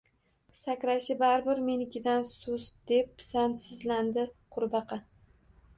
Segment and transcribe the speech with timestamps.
[0.61, 4.27] –Sakrashi baribir menikidan sust,– deb pisandsizlandi
[4.57, 5.01] qurbaqa